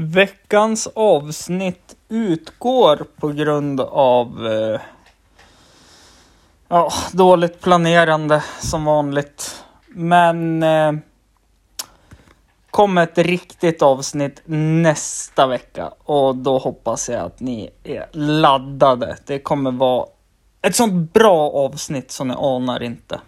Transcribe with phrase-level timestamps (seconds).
[0.00, 4.80] Veckans avsnitt utgår på grund av eh,
[6.68, 9.64] ja, dåligt planerande som vanligt.
[9.88, 10.92] Men eh,
[12.70, 14.42] kommer ett riktigt avsnitt
[14.82, 19.16] nästa vecka och då hoppas jag att ni är laddade.
[19.26, 20.06] Det kommer vara
[20.62, 23.20] ett sånt bra avsnitt som ni anar inte.